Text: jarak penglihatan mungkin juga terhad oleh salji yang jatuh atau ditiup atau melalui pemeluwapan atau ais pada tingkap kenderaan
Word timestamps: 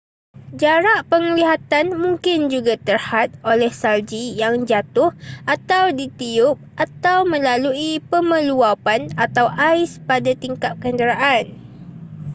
jarak 0.61 0.99
penglihatan 1.13 1.87
mungkin 2.03 2.39
juga 2.53 2.73
terhad 2.87 3.29
oleh 3.51 3.69
salji 3.81 4.23
yang 4.41 4.55
jatuh 4.69 5.11
atau 5.53 5.83
ditiup 5.99 6.55
atau 6.85 7.17
melalui 7.33 7.91
pemeluwapan 8.11 9.01
atau 9.25 9.45
ais 9.71 9.91
pada 10.09 10.31
tingkap 10.43 10.73
kenderaan 10.83 11.43